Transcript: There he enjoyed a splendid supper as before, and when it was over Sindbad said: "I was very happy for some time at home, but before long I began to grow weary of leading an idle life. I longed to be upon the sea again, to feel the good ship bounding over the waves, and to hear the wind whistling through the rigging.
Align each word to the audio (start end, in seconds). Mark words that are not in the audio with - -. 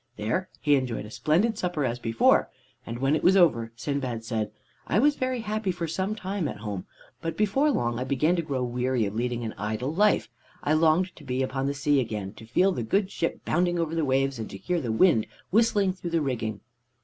There 0.15 0.49
he 0.59 0.77
enjoyed 0.77 1.05
a 1.05 1.11
splendid 1.11 1.59
supper 1.59 1.85
as 1.85 1.99
before, 1.99 2.49
and 2.87 2.97
when 2.97 3.15
it 3.15 3.21
was 3.21 3.37
over 3.37 3.71
Sindbad 3.75 4.23
said: 4.23 4.49
"I 4.87 4.97
was 4.97 5.15
very 5.15 5.41
happy 5.41 5.71
for 5.71 5.85
some 5.87 6.15
time 6.15 6.47
at 6.47 6.57
home, 6.57 6.87
but 7.21 7.37
before 7.37 7.69
long 7.69 7.99
I 7.99 8.03
began 8.03 8.35
to 8.37 8.41
grow 8.41 8.63
weary 8.63 9.05
of 9.05 9.13
leading 9.13 9.43
an 9.43 9.53
idle 9.59 9.93
life. 9.93 10.27
I 10.63 10.73
longed 10.73 11.15
to 11.17 11.23
be 11.23 11.43
upon 11.43 11.67
the 11.67 11.75
sea 11.75 11.99
again, 11.99 12.33
to 12.37 12.47
feel 12.47 12.71
the 12.71 12.81
good 12.81 13.11
ship 13.11 13.45
bounding 13.45 13.77
over 13.77 13.93
the 13.93 14.03
waves, 14.03 14.39
and 14.39 14.49
to 14.49 14.57
hear 14.57 14.81
the 14.81 14.91
wind 14.91 15.27
whistling 15.51 15.93
through 15.93 16.09
the 16.09 16.21
rigging. 16.21 16.61